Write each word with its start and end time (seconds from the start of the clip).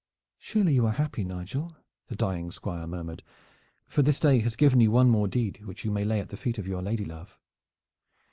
"Surely 0.39 0.73
you 0.73 0.87
are 0.87 0.93
happy, 0.93 1.23
Nigel," 1.23 1.75
the 2.07 2.15
dying 2.15 2.49
Squire 2.49 2.87
murmured, 2.87 3.21
"for 3.87 4.01
this 4.01 4.19
day 4.19 4.39
has 4.39 4.55
given 4.55 4.81
you 4.81 4.89
one 4.89 5.11
more 5.11 5.27
deed 5.27 5.63
which 5.65 5.85
you 5.85 5.91
may 5.91 6.03
lay 6.05 6.19
at 6.19 6.29
the 6.29 6.37
feet 6.37 6.57
of 6.57 6.65
your 6.67 6.81
lady 6.81 7.05
love." 7.05 7.37